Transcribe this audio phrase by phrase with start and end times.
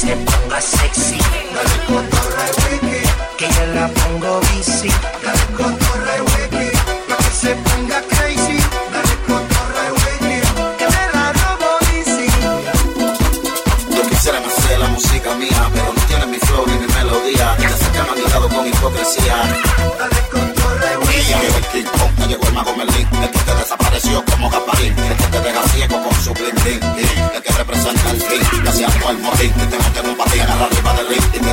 [0.00, 0.29] Snip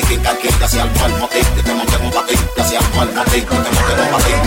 [0.00, 3.44] dije que casi al el motín, que te monten un patín, casi al el motín,
[3.44, 4.37] que te monten un patín.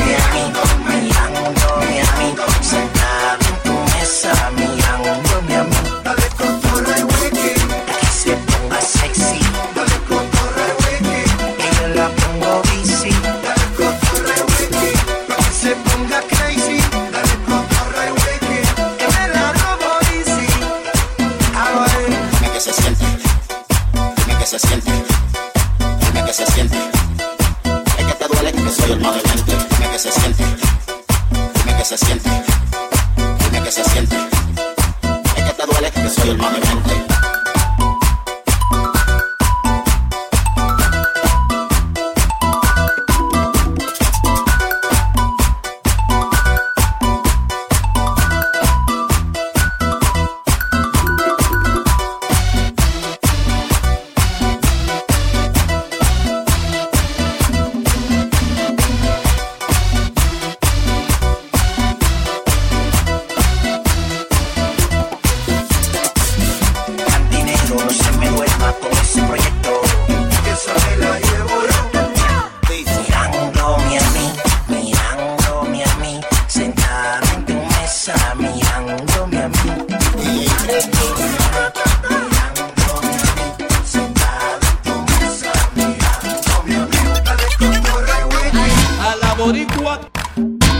[28.95, 29.30] Duele que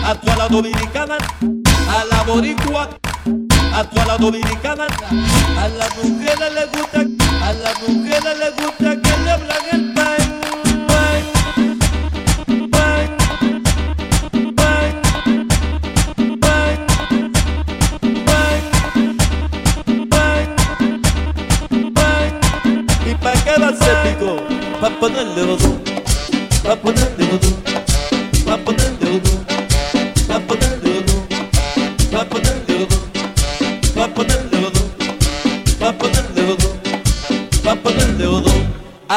[0.04, 1.18] a tu a la dominicana,
[1.90, 2.90] a la boricua,
[3.74, 4.88] a tu a la dominicana,
[5.58, 7.00] a las mujeres les gusta,
[7.46, 10.18] a las mujeres les gusta que le hablan el pan.
[23.06, 24.38] ¿Y pa' qué va a ser pico?
[24.80, 25.82] Pa' ponerle botón,
[26.64, 27.61] pa' ponerle botón.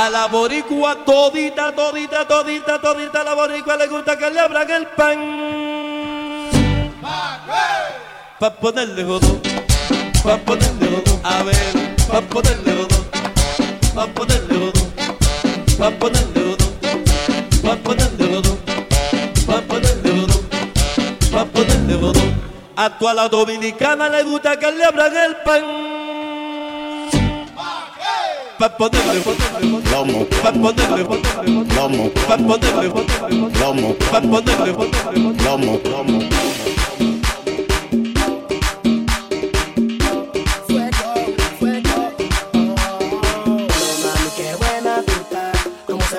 [0.05, 4.71] A la boricua todita, todita, todita, todita, a la boricua le gusta que le abran
[4.71, 5.19] el pan.
[8.39, 9.41] Pa' ponerle uno,
[10.23, 12.99] pa' ponerle uno, a ver, pa' ponerle uno,
[13.95, 14.83] pa' ponerle uno,
[15.79, 16.67] pa' ponerle uno,
[17.63, 18.75] pa' ponerle uno
[19.47, 20.37] pa' ponerle uno,
[21.33, 22.25] pa' ponerle uno.
[22.77, 25.94] A tu a la dominicana le gusta que le abran el pan.
[28.65, 29.21] Pa' ponerle,
[29.93, 31.05] Lomo, pa' ponerle,
[31.77, 32.89] lomo, pa' ponerle,
[33.61, 34.73] lomo, pa' ponerle,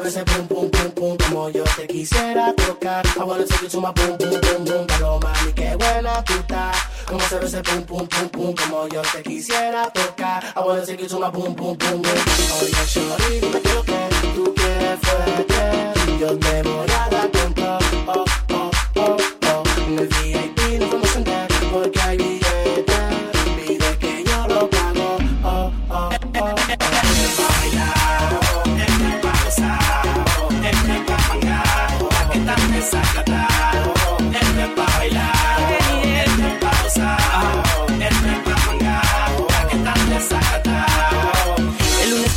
[0.06, 1.17] ese pum, pum, pum, pum.
[1.17, 3.03] Como yo te quisiera tocar.
[3.19, 4.88] I wanna take you to my boom, boom, boom, boom.
[4.88, 6.94] Pero mami, qué buena tú estás.
[7.07, 8.55] Como se ve ese pum, pum, pum, pum.
[8.55, 10.43] Como yo te quisiera tocar.
[10.55, 12.01] I wanna take you to my boom, boom, boom.
[12.01, 16.18] Oye, shorty, dime qué es lo que tú quieres fuerte.
[16.19, 17.84] Yo te voy a dar con todo.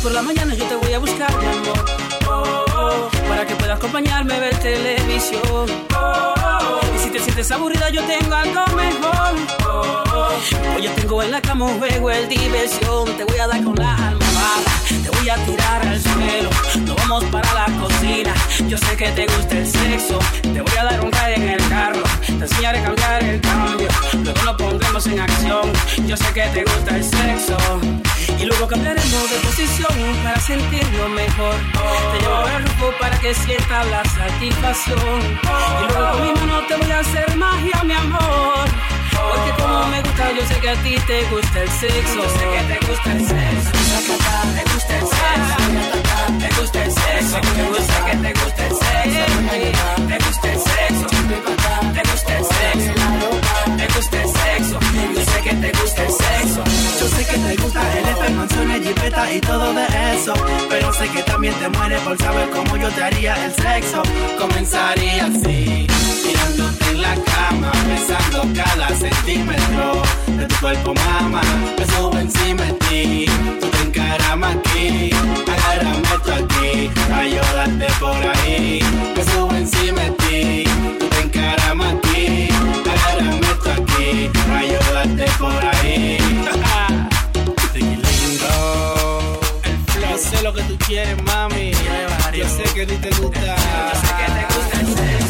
[0.09, 1.85] Por la mañana yo te voy a buscar, mi amor.
[2.27, 5.43] Oh, oh, para que puedas acompañarme a ver televisión.
[5.95, 9.35] Oh, oh, y si te sientes aburrida, yo tengo algo mejor.
[9.67, 13.05] Oh, oh, hoy yo tengo en la cama un juego, el diversión.
[13.17, 14.15] Te voy a dar con la
[15.03, 16.49] te voy a tirar al suelo.
[16.85, 18.33] Nos vamos para la cocina.
[18.67, 20.19] Yo sé que te gusta el sexo.
[20.41, 22.03] Te voy a dar un ride en el carro.
[22.25, 23.87] Te enseñaré a cambiar el cambio.
[24.23, 25.71] Luego lo pondremos en acción.
[26.07, 27.57] Yo sé que te gusta el sexo.
[28.39, 29.93] Y luego cambiaremos de posición
[30.23, 31.55] para sentirlo mejor.
[32.11, 35.19] Te llevo al grupo para que sientas la satisfacción.
[35.83, 38.69] Y luego con mi mano te voy a hacer magia, mi amor.
[39.29, 42.15] Porque como me gusta, yo sé que a ti te gusta el sexo.
[42.15, 43.71] Yo sé que te gusta el sexo.
[44.55, 45.55] Te gusta el sexo.
[46.39, 47.37] Te gusta el sexo.
[47.39, 49.23] Te gusta que te gusta el sexo.
[50.07, 51.07] Te gusta el sexo.
[51.93, 52.93] Te gusta el sexo.
[53.77, 54.79] Te gusta el sexo.
[55.15, 56.63] Yo sé que te gusta el sexo.
[56.99, 59.85] Yo sé que te gusta el F, mansiones, jipeta y todo de
[60.15, 60.33] eso.
[60.69, 64.03] Pero sé que también te mueres por saber cómo yo te haría el sexo.
[64.37, 65.87] Comenzaría así.
[68.55, 71.41] Cada centímetro de tu cuerpo, mama.
[71.77, 73.25] Me subo encima de ti,
[73.59, 75.11] tú te encaramas aquí,
[75.47, 78.79] agárrame esto aquí, ayúdate por ahí.
[79.15, 80.63] Me subo encima de ti,
[80.99, 82.49] tú te encaramas aquí,
[82.89, 86.17] agárrame esto aquí, ayúdate por ahí.
[88.27, 91.71] flow, sé lo que tú quieres, mami.
[92.33, 93.39] Yo sé que a ti te gusta.
[93.39, 95.28] Yo sé que te gusta el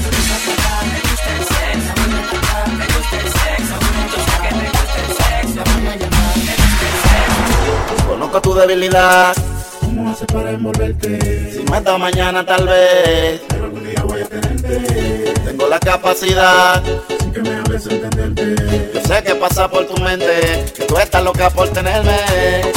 [8.60, 9.36] debilidad.
[9.80, 11.52] ¿Cómo haces para envolverte?
[11.54, 13.42] Si me da mañana, tal vez.
[13.48, 15.34] Pero algún día voy a tenerte.
[15.46, 16.84] Tengo la capacidad.
[17.20, 18.92] Sin que me hables entenderte.
[18.94, 20.66] Yo sé que pasa por tu mente.
[20.76, 22.18] Que tú estás loca por tenerme.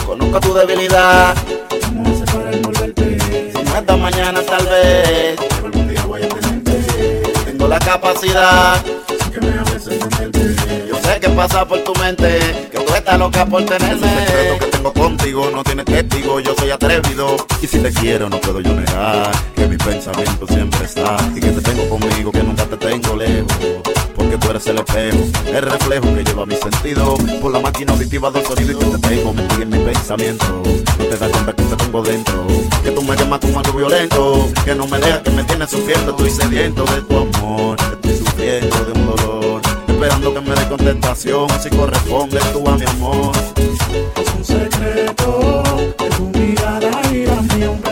[0.07, 1.35] Conozco tu debilidad.
[1.87, 3.19] ¿Cómo haces para envolverte?
[3.53, 5.37] Si me da mañana, tal vez.
[5.37, 7.23] Pero algún día voy a tenerte.
[7.45, 8.81] Tengo la capacidad.
[11.43, 12.39] Pasa por tu mente.
[12.71, 14.59] Que tú estás loca por Es tenerme.
[14.61, 17.37] que tengo contigo, no tienes testigo, yo soy atrevido.
[17.61, 21.17] Y si te quiero, no puedo yo negar que mi pensamiento siempre está.
[21.35, 23.53] Y que te tengo conmigo, que nunca te tengo lejos.
[24.15, 27.17] Porque tú eres el espejo, el reflejo que lleva mi sentido.
[27.41, 30.63] Por la máquina auditiva del sonido y que te tengo metido en mi pensamiento.
[30.99, 32.47] No te das cuenta que te tengo dentro.
[32.85, 34.49] Que tú me llamas como algo violento.
[34.65, 36.13] Que no me dejas, que me tienes sufriendo.
[36.13, 37.77] Estoy sediento de tu amor.
[37.81, 39.62] Estoy sufriendo de un dolor.
[40.03, 41.49] Esperando que me dé contestación.
[41.63, 43.33] Si corresponde tú a mi amor.
[44.17, 45.63] Es un secreto
[45.97, 47.92] de tu mirada y la mía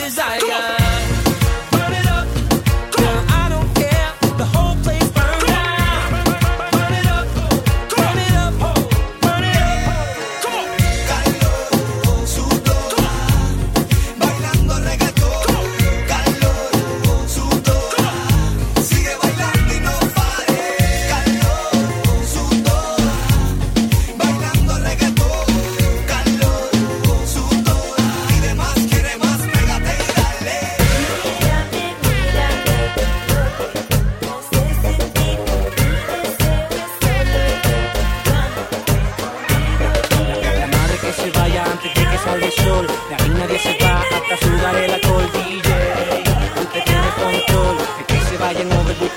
[0.00, 0.79] desire.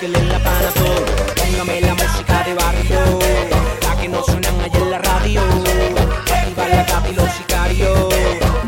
[0.03, 1.05] Búsquele la pana todo.
[1.35, 3.19] Póngame la música de barrio,
[3.81, 5.41] la que no suenan allá en la radio.
[5.41, 8.09] Activa la gata y los sicarios.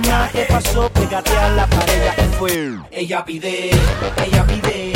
[0.07, 2.75] Nada que pasó, pégate a la pared y fue.
[2.91, 3.71] Ella pide,
[4.25, 4.93] ella pide,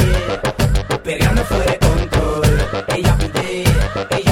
[1.03, 2.85] peleando fuera de control.
[2.95, 3.63] Ella pide,
[4.17, 4.28] ella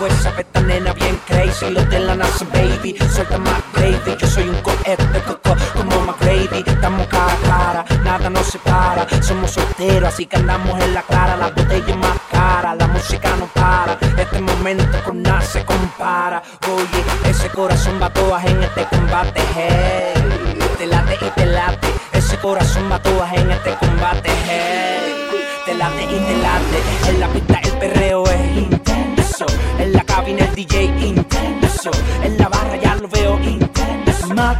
[0.00, 1.70] fuerza, esta nena bien crazy.
[1.70, 4.16] Los de la NASA, baby, suelta más gravy.
[4.18, 6.64] Yo soy un cohete, coco, como McGrady.
[6.66, 9.06] Estamos cara a cara, nada nos separa.
[9.22, 11.36] Somos solteros, así que andamos en la cara.
[11.36, 13.98] La botella más cara, la música no para.
[14.16, 16.42] Este momento con nada compara.
[16.74, 19.40] Oye, ese corazón va todas en este combate.
[19.54, 21.88] Hey, te late y te late.
[22.12, 24.30] Ese corazón va todas en este combate.
[24.48, 25.30] Hey,
[25.66, 27.10] te late y te.
[27.10, 27.59] En la pista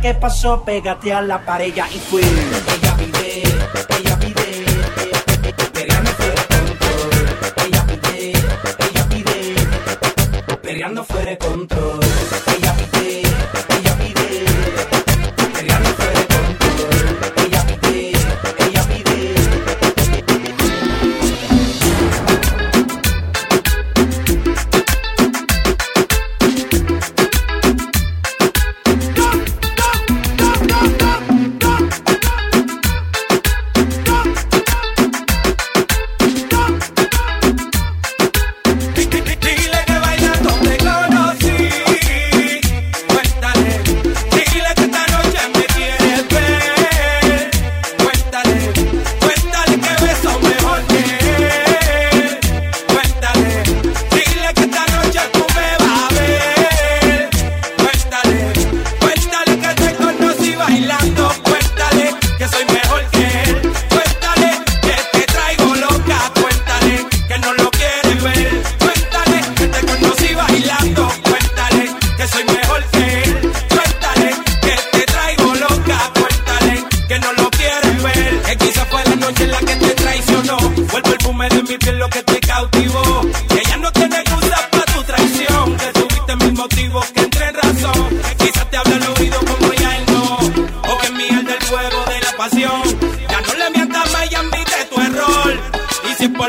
[0.00, 2.23] que pasó, pégate a la pared y fui.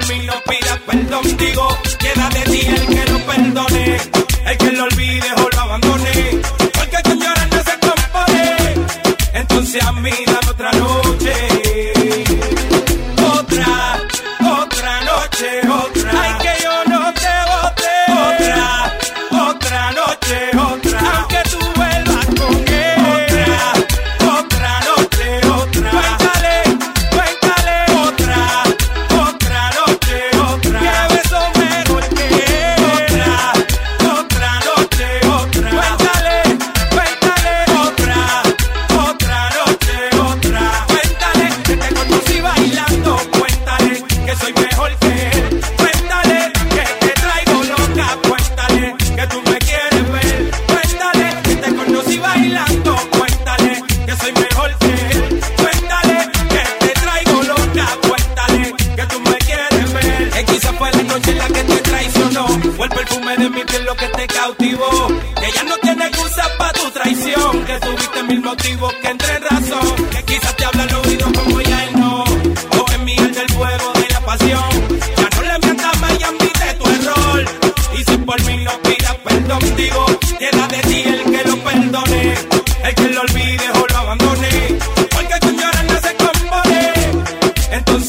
[0.01, 0.40] Más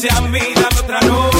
[0.03, 0.41] sea mi,
[0.81, 1.32] otra no.